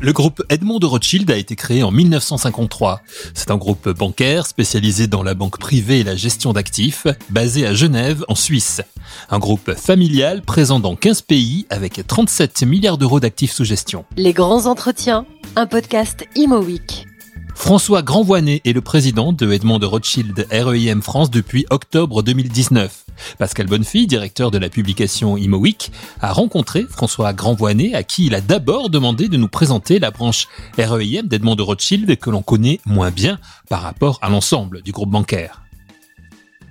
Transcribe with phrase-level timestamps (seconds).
[0.00, 3.02] Le groupe Edmond de Rothschild a été créé en 1953.
[3.34, 7.74] C'est un groupe bancaire spécialisé dans la banque privée et la gestion d'actifs, basé à
[7.74, 8.80] Genève, en Suisse.
[9.28, 14.04] Un groupe familial présent dans 15 pays avec 37 milliards d'euros d'actifs sous gestion.
[14.16, 15.26] Les grands entretiens,
[15.56, 17.06] un podcast Imo Week.
[17.56, 23.07] François Grandvoinet est le président de Edmond de Rothschild REIM France depuis octobre 2019.
[23.38, 25.90] Pascal Bonnefille, directeur de la publication ImoWeek,
[26.20, 30.48] a rencontré François Grandvoinet à qui il a d'abord demandé de nous présenter la branche
[30.78, 33.38] REIM d'Edmond de Rothschild que l'on connaît moins bien
[33.68, 35.62] par rapport à l'ensemble du groupe bancaire.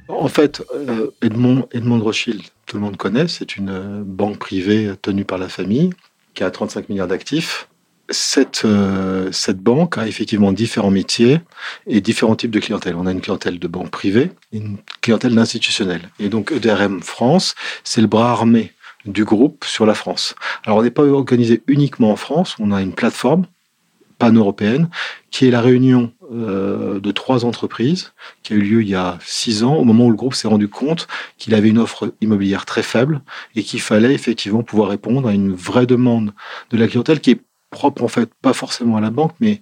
[0.08, 4.92] En fait, euh, Edmond, de Rothschild, tout le monde connaît, c'est une euh, banque privée
[5.02, 5.90] tenue par la famille
[6.34, 7.68] qui a 35 milliards d'actifs
[8.10, 11.42] cette, euh, cette banque a effectivement différents métiers
[11.86, 12.96] et différents types de clientèle.
[12.96, 16.10] On a une clientèle de banque privée une clientèle institutionnelle.
[16.20, 18.72] Et donc EDRM France, c'est le bras armé
[19.06, 20.36] du groupe sur la France.
[20.66, 23.46] Alors on n'est pas organisé uniquement en France, on a une plateforme
[24.18, 24.90] pan-européenne
[25.30, 29.20] qui est la réunion euh, de trois entreprises qui a eu lieu il y a
[29.22, 32.66] six ans au moment où le groupe s'est rendu compte qu'il avait une offre immobilière
[32.66, 33.22] très faible
[33.56, 36.34] et qu'il fallait effectivement pouvoir répondre à une vraie demande
[36.72, 39.62] de la clientèle qui est propre en fait, pas forcément à la banque, mais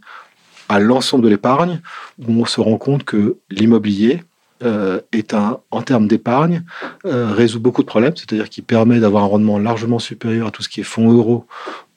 [0.70, 1.82] à l'ensemble de l'épargne,
[2.20, 4.22] où on se rend compte que l'immobilier
[4.64, 6.64] euh, est un, en termes d'épargne,
[7.06, 10.64] euh, résout beaucoup de problèmes, c'est-à-dire qu'il permet d'avoir un rendement largement supérieur à tout
[10.64, 11.46] ce qui est fonds euros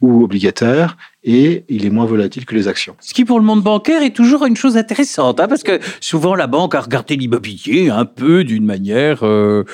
[0.01, 2.97] ou obligataires, et il est moins volatile que les actions.
[2.99, 6.35] Ce qui pour le monde bancaire est toujours une chose intéressante, hein, parce que souvent
[6.35, 9.65] la banque a regardé l'immobilier un peu d'une manière, euh,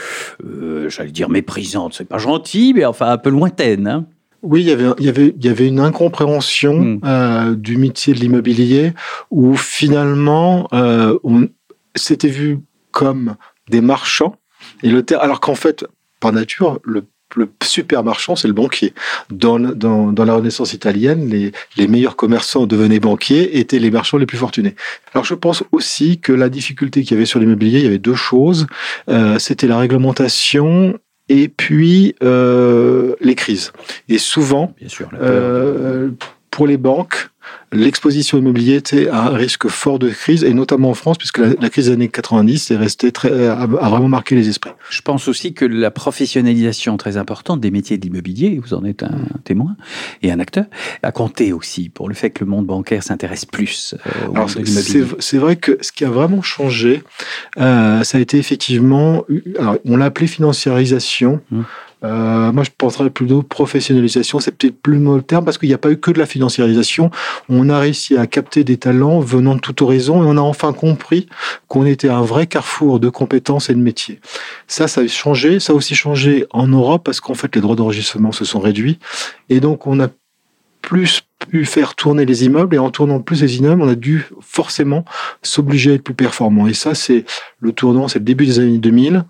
[0.88, 3.86] j'allais dire méprisante, c'est pas gentil, mais enfin un peu lointaine.
[3.88, 4.04] Hein.
[4.44, 7.00] Oui, il y avait, il y avait, il y avait une incompréhension hmm.
[7.04, 8.92] euh, du métier de l'immobilier
[9.30, 11.48] où finalement euh, on
[11.94, 13.36] s'était vu comme
[13.70, 14.36] des marchands
[14.82, 15.84] et le alors qu'en fait,
[16.20, 17.04] par nature, le
[17.36, 18.94] le super marchand, c'est le banquier.
[19.30, 24.18] Dans, dans, dans, la Renaissance italienne, les, les meilleurs commerçants devenaient banquiers, étaient les marchands
[24.18, 24.74] les plus fortunés.
[25.14, 27.98] Alors je pense aussi que la difficulté qu'il y avait sur l'immobilier, il y avait
[27.98, 28.66] deux choses.
[29.08, 30.98] Euh, C'était la réglementation
[31.28, 33.72] et puis euh, les crises.
[34.08, 36.10] Et souvent, Bien sûr, euh,
[36.50, 37.30] pour les banques,
[37.72, 41.86] l'exposition immobilière était un risque fort de crise, et notamment en France, puisque la, crise
[41.86, 44.70] des années 90 est restée très, a, vraiment marqué les esprits.
[44.90, 49.02] Je pense aussi que la professionnalisation très importante des métiers de l'immobilier, vous en êtes
[49.02, 49.76] un témoin
[50.22, 50.64] et un acteur,
[51.02, 54.48] a compté aussi pour le fait que le monde bancaire s'intéresse plus euh, au monde
[54.48, 55.04] de l'immobilier.
[55.18, 57.02] C'est vrai que ce qui a vraiment changé,
[57.58, 59.24] euh, ça a été effectivement,
[59.58, 61.40] alors on l'a appelé financiarisation.
[61.52, 61.64] Hum.
[62.04, 64.38] Euh, moi, je penserais plutôt professionnalisation.
[64.38, 67.10] C'est peut-être plus le terme parce qu'il n'y a pas eu que de la financiarisation.
[67.48, 70.72] On a réussi à capter des talents venant de tout horizon et on a enfin
[70.72, 71.26] compris
[71.66, 74.20] qu'on était un vrai carrefour de compétences et de métiers.
[74.66, 75.60] Ça, ça a changé.
[75.60, 78.98] Ça a aussi changé en Europe parce qu'en fait, les droits d'enregistrement se sont réduits
[79.48, 80.08] et donc on a
[80.82, 84.26] plus pu faire tourner les immeubles et en tournant plus les immeubles, on a dû
[84.40, 85.04] forcément
[85.42, 86.66] s'obliger à être plus performant.
[86.66, 87.24] Et ça, c'est
[87.60, 89.24] le tournant, c'est le début des années 2000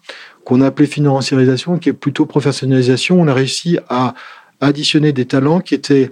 [0.45, 3.21] qu'on a appelé financiarisation, qui est plutôt professionnalisation.
[3.21, 4.15] On a réussi à
[4.61, 6.11] additionner des talents qui étaient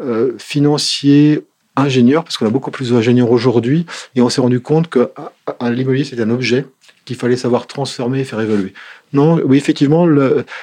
[0.00, 1.44] euh, financiers,
[1.76, 5.10] ingénieurs, parce qu'on a beaucoup plus d'ingénieurs aujourd'hui, et on s'est rendu compte que
[5.62, 6.66] l'immobilier, c'est un objet
[7.04, 8.72] qu'il fallait savoir transformer faire évoluer.
[9.12, 10.06] Non, oui, effectivement,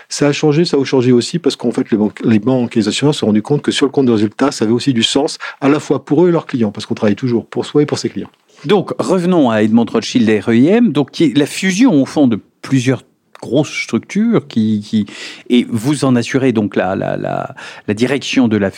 [0.08, 3.18] ça a changé, ça a changé aussi parce qu'en fait, les banques, et les assurances
[3.18, 5.38] se sont rendu compte que sur le compte de résultat, ça avait aussi du sens
[5.62, 7.86] à la fois pour eux et leurs clients, parce qu'on travaille toujours pour soi et
[7.86, 8.32] pour ses clients.
[8.66, 12.40] Donc, revenons à Edmond Rothschild et REIM, donc qui est la fusion au fond de
[12.62, 13.04] plusieurs
[13.42, 15.06] grosses structures qui,
[15.50, 17.56] et vous en assurez donc la, la,
[17.88, 18.72] la direction de la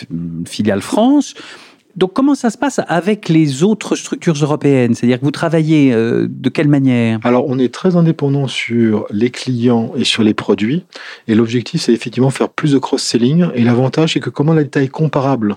[0.45, 1.33] filiale France.
[1.95, 4.93] Donc comment ça se passe avec les autres structures européennes?
[4.93, 7.19] C'est-à-dire que vous travaillez euh, de quelle manière?
[7.23, 10.85] Alors on est très indépendant sur les clients et sur les produits.
[11.27, 13.47] Et l'objectif c'est effectivement faire plus de cross-selling.
[13.55, 15.55] Et l'avantage c'est que comment la taille comparable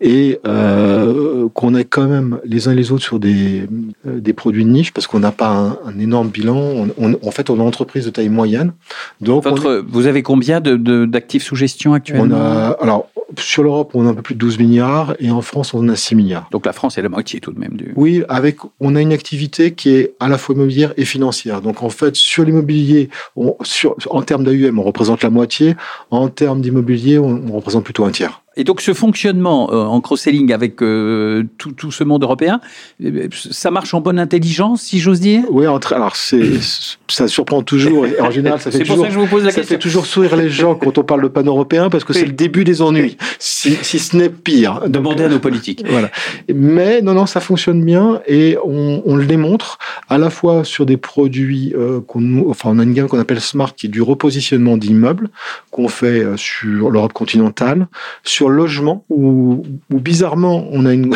[0.00, 3.66] et euh, qu'on est quand même les uns et les autres sur des,
[4.06, 6.88] euh, des produits de niche parce qu'on n'a pas un, énorme bilan.
[6.98, 8.72] en fait on est une entreprise de taille moyenne.
[9.20, 9.44] Donc
[9.88, 14.10] vous avez combien d'actifs de, sous gestion actuellement on a, Alors sur l'Europe on a
[14.10, 16.48] un peu plus de 12 milliards et en France on a 6 milliards.
[16.50, 17.92] Donc la France est la moitié tout de même du.
[17.96, 21.60] Oui, avec on a une activité qui est à la fois immobilière et financière.
[21.60, 25.76] Donc en fait, sur l'immobilier, en termes d'AUM, on représente la moitié.
[26.10, 28.43] En termes d'immobilier, on, représente plutôt un tiers.
[28.56, 32.60] Et donc ce fonctionnement euh, en cross-selling avec euh, tout, tout, ce monde européen,
[33.02, 35.42] euh, ça marche en bonne intelligence, si j'ose dire?
[35.50, 38.06] Oui, alors ça surprend toujours.
[38.06, 40.06] Et en général, ça, fait toujours, ça, que je vous pose la ça fait toujours
[40.06, 43.16] sourire les gens quand on parle de pan-européen parce que c'est le début des ennuis,
[43.38, 44.82] si, si ce n'est pire.
[44.88, 45.84] Demandez à nos politiques.
[45.94, 46.10] Voilà.
[46.52, 49.78] Mais non, non, ça fonctionne bien et on, on le démontre
[50.08, 53.40] à la fois sur des produits euh, qu'on, enfin, on a une gamme qu'on appelle
[53.40, 55.28] Smart qui est du repositionnement d'immeubles
[55.70, 57.86] qu'on fait sur l'Europe continentale,
[58.24, 61.14] sur sur logement, où, bizarrement, on a une...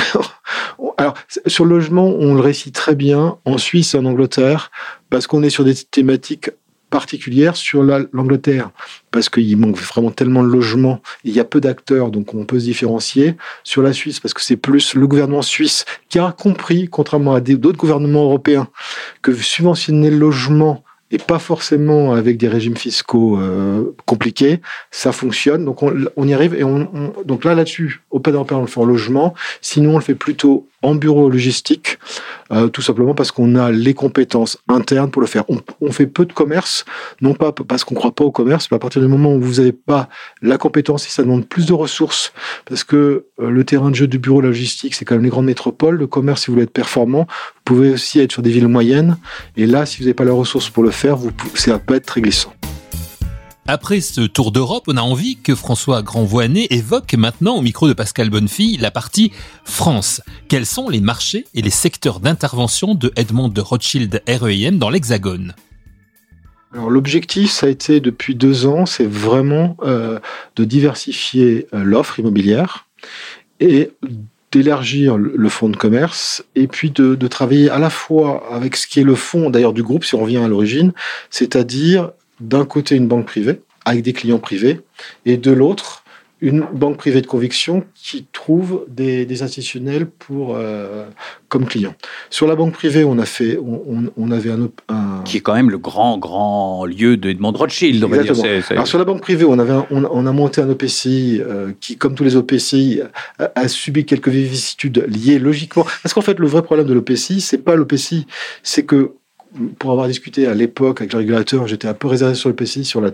[0.97, 1.13] Alors,
[1.47, 4.71] sur le logement, on le récite très bien en Suisse en Angleterre,
[5.11, 6.51] parce qu'on est sur des thématiques
[6.89, 8.71] particulières sur l'Angleterre,
[9.11, 12.59] parce qu'il manque vraiment tellement de logements, il y a peu d'acteurs, donc on peut
[12.59, 13.37] se différencier.
[13.63, 17.41] Sur la Suisse, parce que c'est plus le gouvernement suisse qui a compris, contrairement à
[17.43, 18.69] d'autres gouvernements européens,
[19.21, 24.61] que subventionner le logement et pas forcément avec des régimes fiscaux euh, compliqués,
[24.91, 25.65] ça fonctionne.
[25.65, 28.67] Donc on, on y arrive et on, on donc là là-dessus, au Européen on le
[28.67, 29.35] fait en logement.
[29.61, 31.99] Sinon on le fait plutôt en bureau logistique,
[32.53, 35.45] euh, tout simplement parce qu'on a les compétences internes pour le faire.
[35.81, 36.85] On, fait peu de commerce,
[37.21, 39.55] non pas parce qu'on croit pas au commerce, mais à partir du moment où vous
[39.55, 40.09] n'avez pas
[40.41, 42.33] la compétence, et ça demande plus de ressources,
[42.65, 45.47] parce que euh, le terrain de jeu du bureau logistique, c'est quand même les grandes
[45.47, 45.97] métropoles.
[45.97, 49.17] Le commerce, si vous voulez être performant, vous pouvez aussi être sur des villes moyennes.
[49.57, 52.07] Et là, si vous n'avez pas les ressources pour le faire, vous, ça peut être
[52.07, 52.53] très glissant.
[53.71, 57.93] Après ce tour d'Europe, on a envie que François Grandvoinet évoque maintenant au micro de
[57.93, 59.31] Pascal Bonnefille la partie
[59.63, 60.23] France.
[60.49, 65.55] Quels sont les marchés et les secteurs d'intervention de Edmond de Rothschild REIM dans l'Hexagone?
[66.73, 70.19] Alors l'objectif, ça a été depuis deux ans, c'est vraiment euh,
[70.57, 72.87] de diversifier euh, l'offre immobilière
[73.61, 73.91] et
[74.51, 78.87] d'élargir le fonds de commerce et puis de, de, travailler à la fois avec ce
[78.87, 80.95] qui est le fond d'ailleurs du groupe si on revient à l'origine,
[81.29, 84.81] c'est-à-dire d'un côté une banque privée avec des clients privés
[85.25, 86.05] et de l'autre
[86.41, 91.07] une banque privée de conviction qui trouve des, des institutionnels pour euh,
[91.49, 91.95] comme clients.
[92.31, 95.55] Sur la banque privée, on a fait, on, on avait un, un, qui est quand
[95.55, 98.05] même le grand grand lieu de Edmond Rothschild.
[98.05, 98.35] On va dire.
[98.71, 101.73] Alors sur la banque privée, on avait, un, on, on, a monté un OPCI euh,
[101.81, 103.01] qui, comme tous les OPCI,
[103.39, 105.87] a, a, subi quelques vicissitudes liées logiquement.
[106.03, 108.27] Parce qu'en fait, le vrai problème de l'OPCI, c'est pas l'OPCI,
[108.63, 109.13] c'est que
[109.79, 112.85] pour avoir discuté à l'époque avec le régulateur, j'étais un peu réservé sur le PCI,
[112.85, 113.11] sur la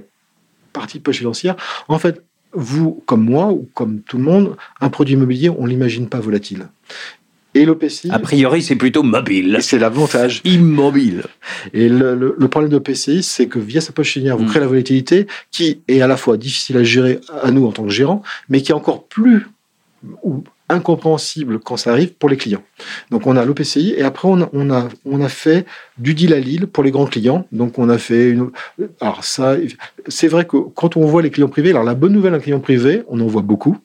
[0.72, 1.56] partie poche financière.
[1.88, 2.22] En fait,
[2.52, 6.68] vous, comme moi, ou comme tout le monde, un produit immobilier, on l'imagine pas volatile.
[7.56, 8.10] Et l'OPCI.
[8.10, 9.58] A priori, c'est plutôt mobile.
[9.60, 10.40] C'est l'avantage.
[10.44, 11.24] Immobile.
[11.72, 14.48] Et le, le, le problème de l'OPCI, c'est que via sa poche financière, vous mm.
[14.48, 17.84] créez la volatilité qui est à la fois difficile à gérer à nous en tant
[17.84, 19.46] que gérants, mais qui est encore plus
[20.22, 22.62] ou incompréhensible quand ça arrive pour les clients.
[23.10, 25.66] Donc on a l'OPCI et après on a, on a, on a fait
[25.98, 27.46] du deal à Lille pour les grands clients.
[27.52, 28.50] Donc on a fait une...
[29.00, 29.56] Alors ça,
[30.08, 32.60] c'est vrai que quand on voit les clients privés, alors la bonne nouvelle un client
[32.60, 33.76] privé, on en voit beaucoup,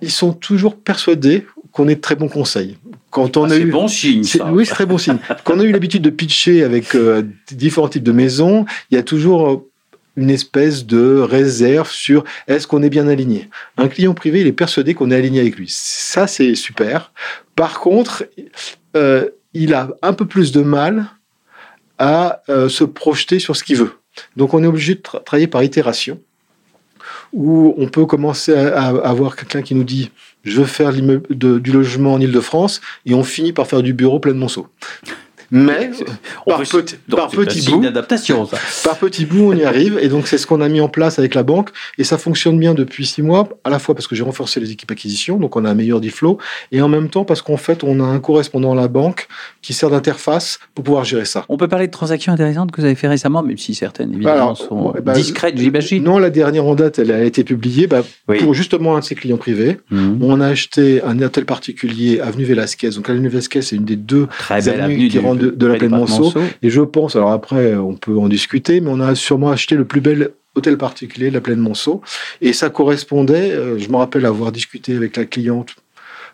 [0.00, 2.78] ils sont toujours persuadés qu'on est de très bons conseils.
[3.10, 4.24] Quand on ah, a eu, bon signe.
[4.24, 4.50] Ça.
[4.52, 5.18] Oui, c'est très bon signe.
[5.44, 8.98] Quand on a eu l'habitude de pitcher avec euh, différents types de maisons, il y
[8.98, 9.64] a toujours
[10.16, 13.48] une espèce de réserve sur est-ce qu'on est bien aligné.
[13.76, 15.68] Un client privé, il est persuadé qu'on est aligné avec lui.
[15.70, 17.12] Ça, c'est super.
[17.56, 18.24] Par contre,
[18.96, 21.06] euh, il a un peu plus de mal
[21.98, 23.92] à euh, se projeter sur ce qu'il veut.
[24.36, 26.20] Donc, on est obligé de tra travailler par itération,
[27.32, 30.10] où on peut commencer à, avoir quelqu'un qui nous dit
[30.44, 34.32] je veux faire du logement en Ile-de-France, et on finit par faire du bureau plein
[34.32, 34.68] de Monceau.
[35.54, 35.92] Mais
[36.46, 37.80] par, petit, par petits bouts,
[38.82, 40.00] par petits bouts, on y arrive.
[40.02, 41.70] Et donc, c'est ce qu'on a mis en place avec la banque.
[41.96, 44.72] Et ça fonctionne bien depuis six mois, à la fois parce que j'ai renforcé les
[44.72, 46.38] équipes acquisition, donc on a un meilleur deal flow,
[46.72, 49.28] et en même temps parce qu'en fait, on a un correspondant à la banque
[49.62, 51.44] qui sert d'interface pour pouvoir gérer ça.
[51.48, 54.34] On peut parler de transactions intéressantes que vous avez fait récemment, même si certaines, évidemment,
[54.34, 56.02] Alors, sont bah, discrètes, j'imagine.
[56.02, 58.38] Non, la dernière en date, elle a été publiée bah, oui.
[58.38, 59.78] pour justement un de ses clients privés.
[59.90, 60.22] Mmh.
[60.22, 62.90] On a acheté un hôtel particulier, Avenue Velasquez.
[62.90, 65.90] Donc, Avenue Velasquez, c'est une des deux Très avenues qui rendent de, de la plaine
[65.90, 66.32] Monceau.
[66.62, 69.84] Et je pense, alors après, on peut en discuter, mais on a sûrement acheté le
[69.84, 72.00] plus bel hôtel particulier de la plaine Monceau.
[72.40, 75.74] Et ça correspondait, euh, je me rappelle avoir discuté avec la cliente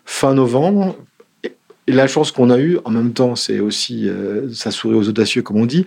[0.05, 0.95] fin novembre.
[1.87, 5.09] Et la chance qu'on a eue, en même temps, c'est aussi, euh, ça sourit aux
[5.09, 5.85] audacieux, comme on dit,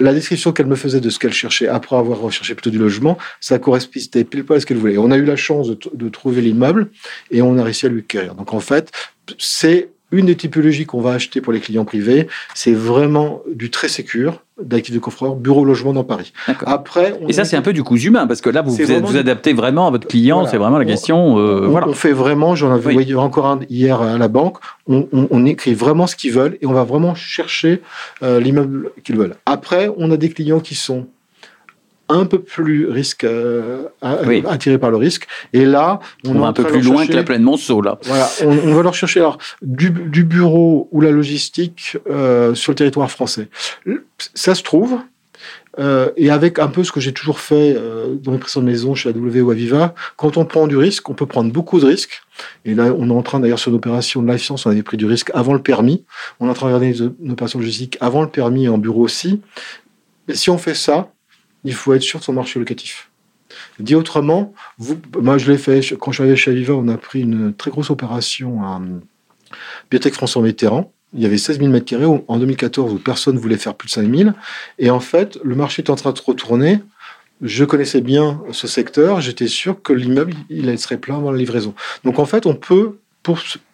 [0.00, 3.16] la description qu'elle me faisait de ce qu'elle cherchait après avoir recherché plutôt du logement,
[3.40, 4.98] ça correspondait pile poil à ce qu'elle voulait.
[4.98, 6.90] On a eu la chance de, de trouver l'immeuble
[7.30, 8.34] et on a réussi à lui acquérir.
[8.34, 8.90] Donc en fait,
[9.38, 13.88] c'est une des typologies qu'on va acheter pour les clients privés, c'est vraiment du très
[13.88, 16.32] sécure, d'actifs de coffreur, bureau logement dans Paris.
[16.66, 19.16] Après, et ça, c'est un peu du coût humain, parce que là, vous vous, vous
[19.16, 20.50] adaptez vraiment à votre client, voilà.
[20.50, 21.38] c'est vraiment la question.
[21.38, 21.88] Euh, on, voilà.
[21.88, 23.14] on fait vraiment, j'en avais oui.
[23.14, 26.66] encore un hier à la banque, on, on, on écrit vraiment ce qu'ils veulent et
[26.66, 27.82] on va vraiment chercher
[28.22, 29.36] euh, l'immeuble qu'ils veulent.
[29.46, 31.06] Après, on a des clients qui sont
[32.12, 35.26] un peu plus risque, euh, attirés par le risque.
[35.52, 37.98] Et là, on, va un peu plus loin que la plaine Monceau, là.
[38.04, 43.10] Voilà, on, va leur chercher alors, du, bureau ou la logistique euh, sur le territoire
[43.10, 43.48] français.
[44.34, 44.98] Ça se trouve,
[45.78, 48.94] euh, et avec un peu ce que j'ai toujours fait euh, dans mes précédentes maisons
[48.94, 52.22] chez AW ou Aviva, quand on prend du risque, on peut prendre beaucoup de risques.
[52.64, 54.96] Et là, on est en train d'ailleurs sur l'opération de Life Science, on avait pris
[54.96, 56.04] du risque avant le permis.
[56.40, 59.40] On est en train de regarder une opération logistique avant le permis en bureau aussi.
[60.28, 61.10] Mais si on fait ça,
[61.64, 63.10] il faut être sûr de son marché locatif.
[63.78, 64.54] Dit autrement,
[65.20, 67.70] moi je l'ai fait quand je suis arrivé chez Aviva, on a pris une très
[67.70, 68.80] grosse opération à
[69.90, 73.58] Biotech François Mitterrand il y avait 16 000 mètres carrés en 2014 où personne voulait
[73.58, 74.30] faire plus de 5 000.
[74.78, 76.80] Et en fait, le marché est en train de retourner.
[77.42, 79.20] Je connaissais bien ce secteur.
[79.20, 81.74] J'étais sûr que l'immeuble, il serait plein avant la livraison.
[82.04, 82.98] Donc en fait, on peut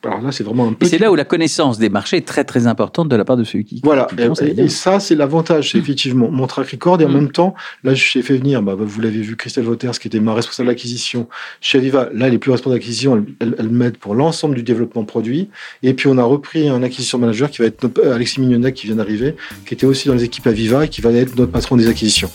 [0.04, 2.44] alors là, c'est vraiment un Et c'est là où la connaissance des marchés est très
[2.44, 3.80] très importante de la part de ceux qui.
[3.82, 4.06] Voilà.
[4.18, 7.00] et, ça, c'est l'avantage, c'est effectivement mon track record.
[7.00, 7.14] Et en mm.
[7.14, 10.34] même temps, là, j'ai fait venir, bah, vous l'avez vu, Christelle Vauters, qui était ma
[10.34, 11.28] responsable d'acquisition
[11.60, 12.10] chez Aviva.
[12.12, 13.24] Là, elle est plus responsable d'acquisition.
[13.40, 15.48] Elle, elle, m'aide pour l'ensemble du développement produit.
[15.82, 18.86] Et puis, on a repris un acquisition manager qui va être notre, Alexis Mignonnet, qui
[18.86, 19.34] vient d'arriver,
[19.66, 22.30] qui était aussi dans les équipes Aviva et qui va être notre patron des acquisitions.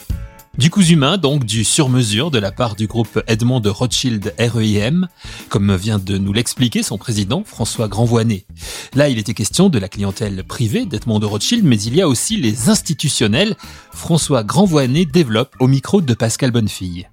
[0.56, 5.08] Du coût humain, donc du sur-mesure de la part du groupe Edmond de Rothschild REIM,
[5.50, 8.46] comme vient de nous l'expliquer son président François Grandvoinet.
[8.94, 12.08] Là, il était question de la clientèle privée d'Edmond de Rothschild, mais il y a
[12.08, 13.56] aussi les institutionnels.
[13.94, 17.10] François Grandvoinet développe au micro de Pascal Bonnefille.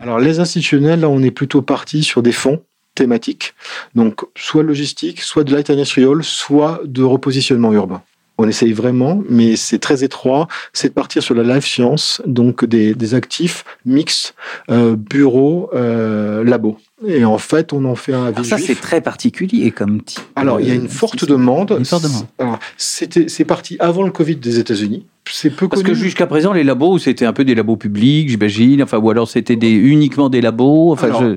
[0.00, 2.64] Alors les institutionnels, là, on est plutôt parti sur des fonds
[2.96, 3.54] thématiques,
[3.94, 8.02] donc soit logistique, soit de light industrial, soit de repositionnement urbain
[8.40, 12.64] on essaye vraiment, mais c'est très étroit, c'est de partir sur la life science, donc
[12.64, 14.34] des, actifs mixtes,
[14.70, 16.78] euh, bureaux, euh, labos.
[17.06, 20.20] Et en fait, on en fait un avis Ça, c'est très particulier comme type.
[20.36, 21.74] Alors, il y a une forte demande.
[21.78, 22.58] Une forte demande.
[22.76, 25.06] C'était, c'est parti avant le Covid des États-Unis.
[25.32, 28.82] C'est peu Parce que jusqu'à présent, les labos, c'était un peu des labos publics, j'imagine.
[28.82, 30.92] Enfin, ou alors c'était des, uniquement des labos.
[30.92, 31.36] Enfin, euh,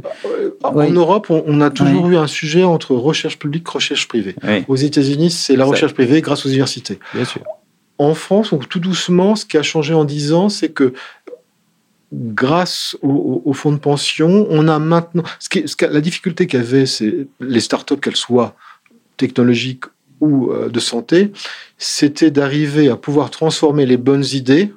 [0.64, 4.36] En Europe, on, a toujours eu un sujet entre recherche publique, recherche privée.
[4.68, 7.00] Aux États-Unis, c'est la recherche privée grâce aux universités.
[7.14, 7.42] Bien sûr.
[8.00, 10.94] En France, tout doucement, ce qui a changé en 10 ans, c'est que
[12.12, 15.24] grâce au, fonds de pension, on a maintenant.
[15.40, 16.86] Ce qui, la difficulté qu'avaient
[17.40, 18.56] les startups, qu'elles soient
[19.18, 19.86] technologiques
[20.26, 21.32] euh, de santé,
[21.78, 24.74] c'était d'arriver à pouvoir transformer les bonnes idées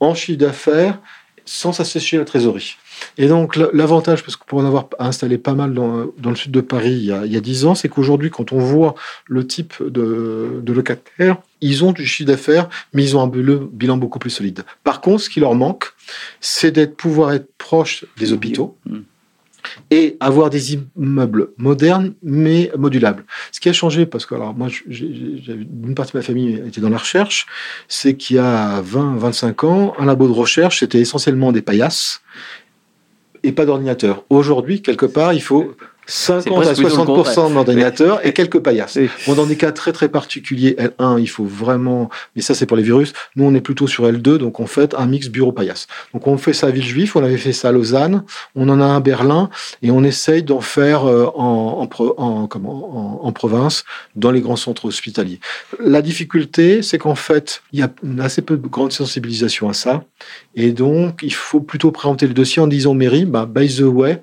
[0.00, 0.98] en chiffre d'affaires
[1.44, 2.76] sans s'assécher la trésorerie.
[3.18, 6.60] Et donc l'avantage, parce que pour en avoir installé pas mal dans, le sud de
[6.60, 8.94] Paris il y a, 10 ans, c'est qu'aujourd'hui, quand on voit
[9.26, 13.96] le type de, de locataires, ils ont du chiffre d'affaires, mais ils ont un bilan
[13.96, 14.64] beaucoup plus solide.
[14.84, 15.92] Par contre, ce qui leur manque,
[16.40, 18.78] c'est d'être pouvoir être proche des hôpitaux.
[18.86, 19.00] Mmh
[19.90, 23.24] et avoir des immeubles modernes mais modulables.
[23.52, 26.90] Ce qui a changé, parce que alors moi, une partie de ma famille était dans
[26.90, 27.46] la recherche,
[27.88, 32.22] c'est qu'il y a 20-25 ans, un labo de recherche, c'était essentiellement des paillasses
[33.42, 34.24] et pas d'ordinateur.
[34.30, 38.98] Aujourd'hui, quelque part, il faut 50 à 60% d'ordinateurs et quelques paillasses.
[39.26, 42.76] Bon, dans des cas très très particuliers, L1, il faut vraiment, mais ça c'est pour
[42.76, 43.12] les virus.
[43.36, 45.86] Nous, on est plutôt sur L2, donc on fait un mix bureau-paillasse.
[46.12, 48.84] Donc on fait ça à Villejuif, on avait fait ça à Lausanne, on en a
[48.84, 49.50] un à Berlin,
[49.82, 53.84] et on essaye d'en faire euh, en, en, en, comment, en, province,
[54.16, 55.40] dans les grands centres hospitaliers.
[55.80, 60.04] La difficulté, c'est qu'en fait, il y a assez peu de grande sensibilisation à ça,
[60.54, 64.20] et donc il faut plutôt présenter le dossier en disant mairie, bah, by the way,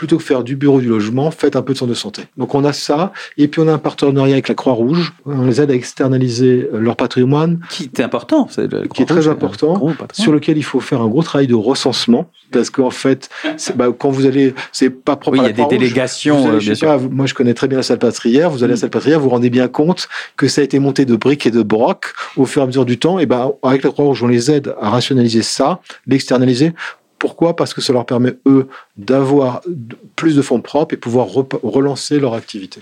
[0.00, 2.22] plutôt que faire du bureau du logement, faites un peu de centre de santé.
[2.38, 5.12] Donc on a ça, et puis on a un partenariat avec la Croix-Rouge.
[5.26, 7.60] On les aide à externaliser leur patrimoine.
[7.68, 8.48] Qui est important,
[8.94, 12.70] qui est très important, sur lequel il faut faire un gros travail de recensement, parce
[12.70, 13.28] qu'en fait,
[13.76, 15.36] bah, quand vous allez, c'est pas propre.
[15.36, 16.50] Oui, il y a des délégations.
[16.50, 16.98] Euh, bien sûr.
[17.10, 18.48] moi, je connais très bien la salle patrière.
[18.48, 18.80] Vous allez à la mm.
[18.80, 21.50] salle patrière, vous vous rendez bien compte que ça a été monté de briques et
[21.50, 22.06] de brocs
[22.38, 23.18] au fur et à mesure du temps.
[23.18, 26.72] Et ben, avec la Croix-Rouge, on les aide à rationaliser ça, l'externaliser
[27.20, 27.54] pourquoi?
[27.54, 29.60] Parce que ça leur permet, eux, d'avoir
[30.16, 31.28] plus de fonds propres et pouvoir
[31.62, 32.80] relancer leur activité.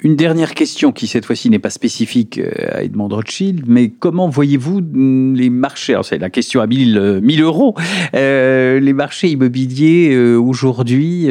[0.00, 4.28] Une dernière question qui cette fois-ci n'est pas spécifique euh, à Edmond Rothschild, mais comment
[4.28, 5.98] voyez-vous mm, les marchés?
[6.02, 7.74] C'est la question à 1000, 1000 euros.
[8.14, 11.28] Euh, les marchés immobiliers euh, aujourd'hui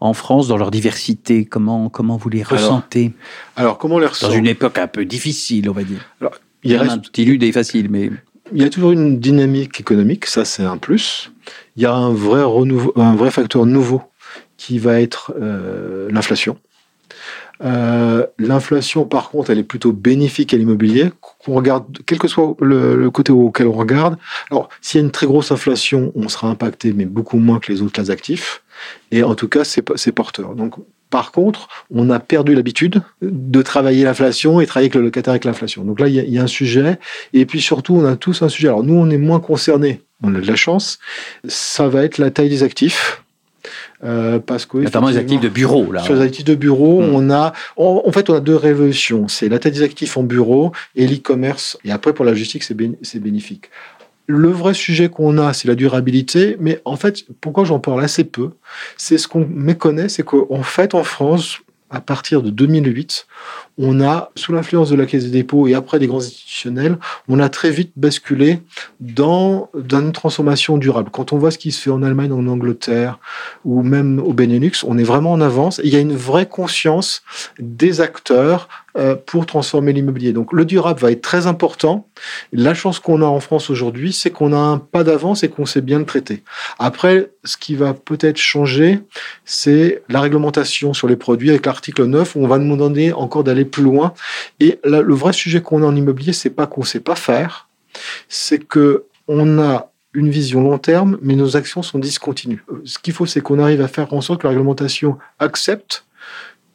[0.00, 3.12] en France dans leur diversité, comment comment vous les ressentez?
[3.56, 6.04] alors, comment les ressentez Dans une époque un peu difficile, on va dire.
[6.20, 8.10] Alors, il y a un petit lude et facile, mais
[8.52, 11.32] il y a toujours une dynamique économique, ça c'est un plus.
[11.76, 14.02] Il y a un vrai, renouveau, un vrai facteur nouveau
[14.56, 16.58] qui va être euh, l'inflation.
[17.62, 21.10] Euh, l'inflation, par contre, elle est plutôt bénéfique à l'immobilier.
[21.20, 24.16] Qu'on regarde, quel que soit le, côté auquel on regarde.
[24.50, 27.72] Alors, s'il y a une très grosse inflation, on sera impacté, mais beaucoup moins que
[27.72, 28.62] les autres classes d'actifs.
[29.10, 30.54] Et en tout cas, c'est porteur.
[30.54, 30.74] Donc,
[31.14, 35.44] par contre, on a perdu l'habitude de travailler l'inflation et travailler avec le locataire avec
[35.44, 35.84] l'inflation.
[35.84, 36.98] Donc là, il y, a un sujet.
[37.32, 38.66] Et puis surtout, on a tous un sujet.
[38.66, 40.98] Alors nous, on est moins concernés on a de la chance,
[41.46, 43.22] ça va être la taille des actifs.
[44.02, 46.02] Euh, parce que notamment les actifs de bureau là.
[46.02, 47.14] Sur les actifs de bureau, hmm.
[47.14, 50.72] on a en fait on a deux révolutions, c'est la taille des actifs en bureau
[50.96, 51.78] et l'e-commerce.
[51.84, 53.70] Et après pour la logistique c'est bénéfique.
[54.26, 58.24] Le vrai sujet qu'on a, c'est la durabilité, mais en fait, pourquoi j'en parle assez
[58.24, 58.50] peu,
[58.96, 61.58] c'est ce qu'on méconnaît, c'est qu'en fait, en France,
[61.94, 63.26] à partir de 2008,
[63.78, 66.98] on a, sous l'influence de la Caisse des dépôts et après des grands institutionnels,
[67.28, 68.60] on a très vite basculé
[69.00, 71.10] dans, une transformation durable.
[71.12, 73.18] Quand on voit ce qui se fait en Allemagne, en Angleterre
[73.64, 75.80] ou même au Benelux, on est vraiment en avance.
[75.84, 77.22] il y a une vraie conscience
[77.58, 80.32] des acteurs euh, pour transformer l'immobilier.
[80.32, 82.08] Donc le durable va être très important.
[82.52, 85.66] La chance qu'on a en France aujourd'hui, c'est qu'on a un pas d'avance et qu'on
[85.66, 86.42] sait bien le traiter.
[86.78, 89.00] Après, ce qui va peut-être changer,
[89.44, 93.44] c'est la réglementation sur les produits avec l'article 9 où on va nous demander encore
[93.44, 94.14] d'aller plus loin.
[94.60, 97.68] Et le vrai sujet qu'on a en immobilier, c'est pas qu'on sait pas faire,
[98.28, 102.64] c'est que on a une vision long terme, mais nos actions sont discontinues.
[102.70, 106.06] Euh, ce qu'il faut, c'est qu'on arrive à faire en sorte que la réglementation accepte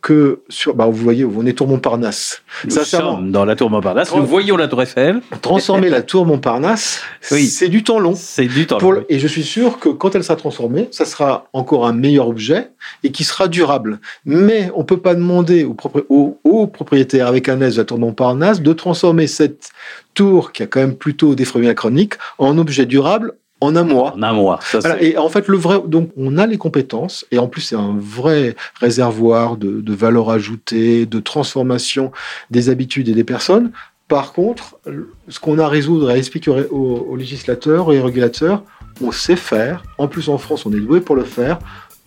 [0.09, 2.41] que sur, bah, vous voyez, on est Tour Montparnasse.
[2.65, 4.11] Nous sommes dans la Tour Montparnasse.
[4.15, 5.21] Nous voyons la Tour Eiffel.
[5.43, 7.45] Transformer la Tour Montparnasse, oui.
[7.45, 8.15] c'est du temps long.
[8.15, 9.03] C'est du temps long.
[9.07, 12.71] Et je suis sûr que quand elle sera transformée, ça sera encore un meilleur objet
[13.03, 13.99] et qui sera durable.
[14.25, 15.63] Mais on peut pas demander
[16.09, 19.69] aux, propriétaires avec un S de la Tour Montparnasse de transformer cette
[20.15, 24.13] tour qui a quand même plutôt des chroniques en objet durable en un mois.
[24.15, 24.59] En un mois.
[24.99, 27.95] et en fait, le vrai, donc, on a les compétences, et en plus, c'est un
[27.97, 32.11] vrai réservoir de, de valeur ajoutée, de transformation
[32.51, 33.71] des habitudes et des personnes.
[34.07, 34.79] Par contre,
[35.27, 38.63] ce qu'on a à résoudre, à expliquer aux, aux législateurs et aux régulateurs,
[39.01, 39.83] on sait faire.
[39.97, 41.59] En plus, en France, on est doué pour le faire.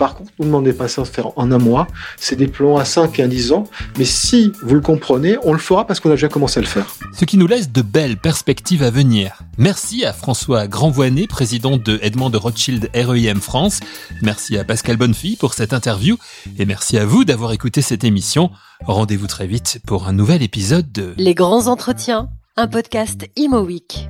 [0.02, 1.86] Par contre, ne demandez pas ça à faire en un mois.
[2.16, 3.68] C'est des plans à 5 et à 10 ans.
[3.98, 6.66] Mais si vous le comprenez, on le fera parce qu'on a déjà commencé à le
[6.66, 6.92] faire.
[7.16, 9.44] Ce qui nous laisse de belles perspectives à venir.
[9.58, 13.78] Merci à François Grandvoinet, président de Edmond de Rothschild REIM France.
[14.22, 16.16] Merci à Pascal Bonnefille pour cette interview.
[16.58, 18.50] Et merci à vous d'avoir écouté cette émission.
[18.84, 24.08] Rendez-vous très vite pour un nouvel épisode de Les grands entretiens, un podcast Imo Week.